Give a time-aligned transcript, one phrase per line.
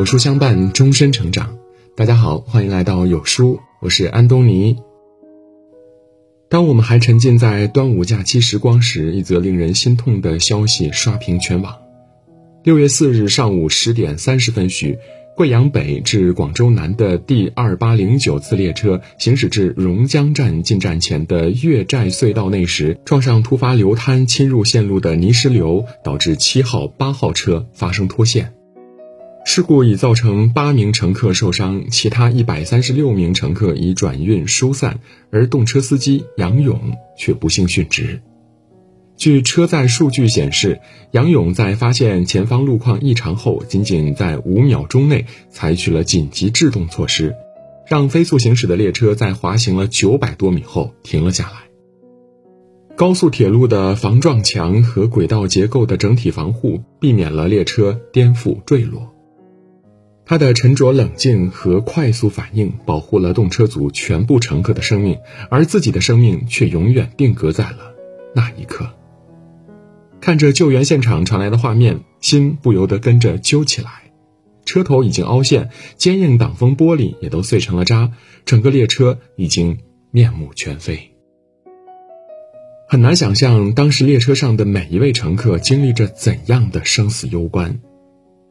[0.00, 1.58] 有书相伴，终身成长。
[1.94, 4.78] 大家好，欢迎来到有书，我是安东尼。
[6.48, 11.76] 当我们还沉浸在端午假期时光时，一则令人心痛的消息刷屏全网。
[12.64, 14.96] 六月四日上午十点三十分许，
[15.36, 28.54] 贵阳北至广州南的第二八零九次列车行驶至榕江站进站前的越寨隧道内时，撞上突发流滩侵入线路的泥石流，导致七号、八号车发生脱线。
[29.52, 35.00] 事故已造成八名乘客受伤，其他一百三十六名乘客已转运疏散，
[35.32, 38.22] 而动车司机杨勇却不幸殉职。
[39.16, 40.78] 据车载数据显示，
[41.10, 47.34] 杨勇在发现前方路况异常后，仅仅在五秒钟内采取了紧急制动措施，
[47.88, 51.56] 让飞速行驶的列车在滑行了九百多米后停了下来。
[52.94, 59.09] 高速铁路的防撞墙和轨道结构的整体防护，避免了列车颠覆坠落。
[60.30, 65.18] 他的沉着冷静和快速反应保护了动车组全部乘客的生命，
[65.50, 67.96] 而自己的生命却永远定格在了
[68.32, 68.88] 那一刻。
[70.20, 73.90] 看着救援现场传来的画面，心不由得跟着揪起来。
[74.64, 78.12] 车头已经凹陷，坚硬挡风玻璃也都碎成了渣，
[78.44, 79.78] 整个列车已经
[80.12, 81.10] 面目全非。
[82.88, 87.80] 很难想象当时列车上的每一位乘客经历着怎样的生死攸关。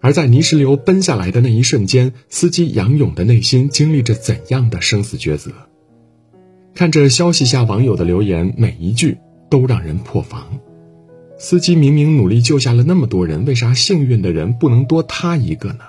[0.01, 5.51] 而在泥石流奔下来的那一瞬间，司机杨勇的内心经历着怎样的生死抉择？
[6.73, 9.17] 看着消息下网友的留言，每一句
[9.49, 10.59] 都让人破防。
[11.37, 15.79] 司机明明努力救下了那么多人，为啥幸运的人不能多他一个呢？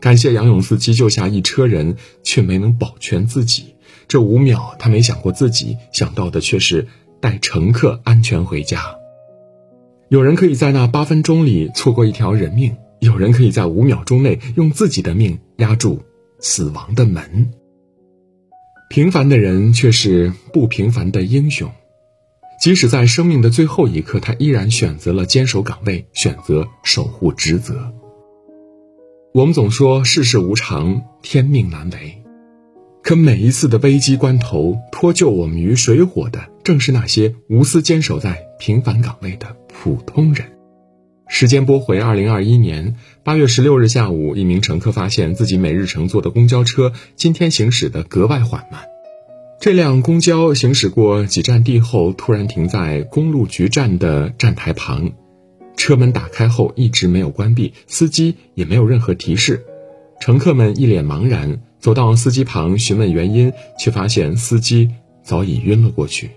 [0.00, 3.74] 感谢杨勇司机救下一车人，却没能保全自己。
[4.08, 6.86] 这五秒，他没想过自己，想到的却是
[7.20, 8.96] 带乘客安全回家。
[10.08, 12.76] 有人可以在那八分钟里错过一条人命。
[13.04, 16.02] 有人可以在五秒钟内用自己的命压住
[16.38, 17.52] 死亡的门。
[18.88, 21.70] 平凡的人却是不平凡的英雄，
[22.62, 27.92] 即使在生命的最后一刻，他依然选择了坚守岗位，选择守护职责。
[29.34, 32.22] 我们总说世事无常，天命难违，
[33.02, 40.46] 可每一次的危机关头，脱救我们于水火的，正是那些无私坚守在平凡岗位的普通人。
[41.34, 48.82] 时间拨回二零二一年八月十六日下午，一名乘客发现自己每日乘坐的公交车今天行驶的格外缓慢。
[49.58, 55.10] 这辆公交行驶过几站地后，突然停在公路局站的站台旁，
[55.76, 59.64] 车门打开后一直没有关闭，司机也没有任何提示。
[60.20, 64.88] 乘客们一脸茫然，走到司机旁询问原因，却发现司机
[65.24, 66.30] 早已晕了过去。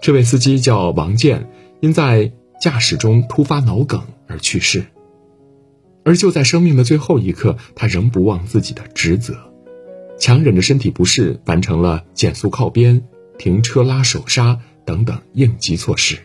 [0.00, 1.48] 这位司机叫王建，
[1.80, 2.30] 因在
[2.64, 4.86] 驾驶中突发脑梗而去世，
[6.02, 9.36] 而就在生命的最后一刻，他仍不忘自己的职责，
[10.18, 13.04] 强忍着身体不适，完成了减速靠边、
[13.36, 16.16] 停车拉手刹等等应急措施，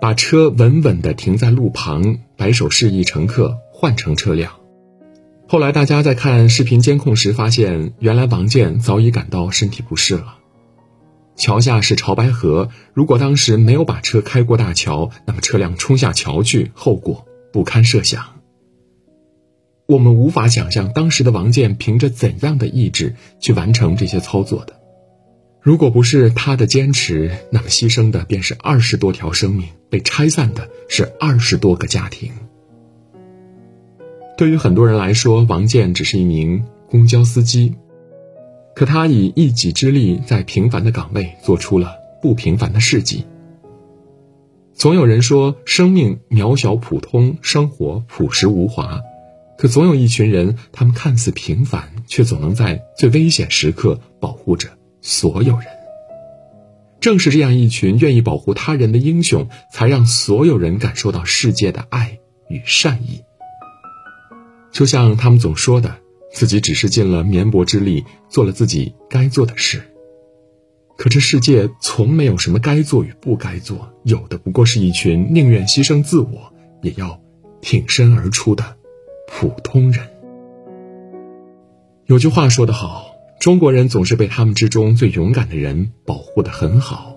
[0.00, 4.54] 把车稳稳地停在路旁，摆手示意乘客换乘车辆。
[5.46, 10.37] 后来大家在看视频监控时发现，原来王建早已感到身体不适了。
[11.38, 18.40] 桥下是潮白河，如果当时没有把车开过大桥，那么车辆冲下桥去，后果不堪设想。
[19.86, 24.80] 我们无法想象当时的王建凭着怎样的意志去完成这些操作的。
[25.62, 32.32] 如果不是他的坚持，那么牺牲的便是二十多条生命，被拆散的是二十多个家庭。
[34.36, 37.74] 对于很多人来说，王建只是一名公交司机。
[38.78, 43.26] 可他以一己之力，在平凡的岗位做出了不平凡的事迹。
[44.72, 49.00] 总有人说，生命渺小普通，生活朴实无华。
[49.56, 54.68] 可总有一群人，他们看似平凡，却总能在最危险时刻保护着
[55.00, 55.66] 所有人。
[57.00, 63.24] 正是这样一群愿意保护他人的英雄，才让所有人感受到世界的爱与善意。
[64.70, 65.98] 就像他们总说的。
[66.32, 69.82] 自己只是尽了绵薄之力，做了自己该做的事。
[70.96, 76.52] 可这世界从没有什么该做与不该做，有的不过是一群宁愿牺牲自我，
[76.82, 77.20] 也要
[77.60, 78.76] 挺身而出的
[79.28, 80.06] 普通人。
[82.06, 87.16] 有句话说得好，中国人总是被他们之中最勇敢的人保护得很好。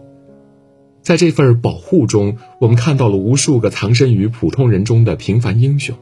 [1.01, 5.97] 在这份保护中，我们看到了无数个藏身于普通人中的平凡英雄。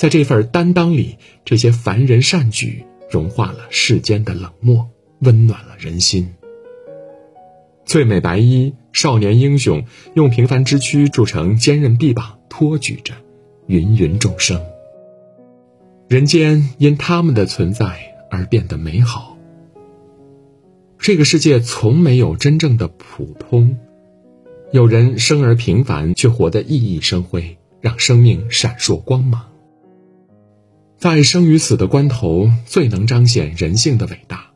[0.00, 4.88] 在这份担当里，这些凡人善举融化了世间的冷漠，
[5.18, 6.32] 温暖了人心。
[7.84, 13.12] 最美白衣，少年英雄，用平凡之躯铸成坚韧臂膀，托举着
[13.66, 14.58] 芸芸众生。
[16.08, 18.00] 人间因他们的存在
[18.30, 19.36] 而变得美好。
[20.98, 23.76] 这个世界从没有真正的普通，
[24.72, 29.49] 有人生而平凡，却活得熠熠生辉，让生命闪烁光芒。
[31.00, 34.50] 在生与死的关头，最能彰显人性的伟大。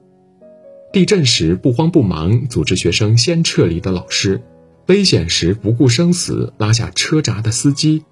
[0.92, 4.42] 地震时不慌不忙组织学生先撤离的老师，
[4.86, 8.04] 危险时不顾生死拉下车闸的司机，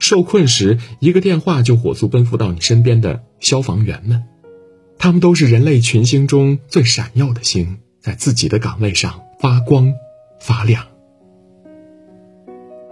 [0.00, 4.24] 受困时一个电话就火速奔赴到你身边的消防员们。
[4.98, 9.94] 他们都是人类群星中最闪耀的星，在自己的岗位上发光
[10.40, 10.84] 发亮。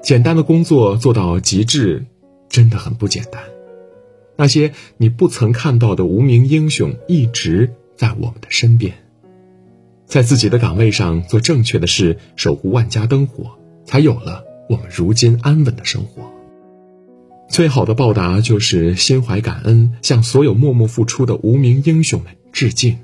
[0.05, 2.07] 简单的工作做到极致，
[2.49, 3.43] 真的很不简单。
[4.37, 8.95] 那些你不曾看到的无名英雄，一直在我们的身边。
[10.07, 13.53] 在自己的岗位上做正确的事，守护万家灯火，
[13.85, 16.31] 才有了我们如今安稳的生活。
[17.49, 22.99] 最好的报答就是心怀感恩，向所有默默付出的无名英雄们致敬，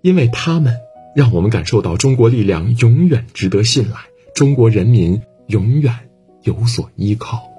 [0.00, 0.76] 因为他们
[1.14, 3.96] 让我们感受到中国力量永远值得信赖，
[4.34, 5.94] 中国人民永远
[6.42, 7.55] 有所依靠。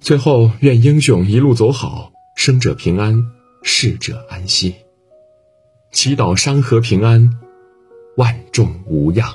[0.00, 3.22] 最后，愿英雄一路走好，生者平安，
[3.62, 4.74] 逝者安息。
[5.92, 7.38] 祈祷山河平安，
[8.16, 9.30] 万众无恙。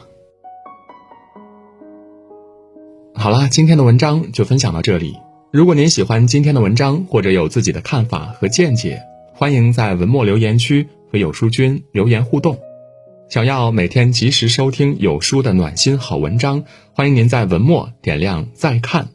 [3.13, 5.15] 好了，今天的文章就分享到这里。
[5.51, 8.99] 如果您喜欢今天的文章，或者有自己的看法和见解，
[9.33, 12.57] 欢迎在文末留言区和有书君留言互动。
[13.29, 19.14] 想要每天及时收听有书的暖心好文章，欢迎您在文末点亮再看。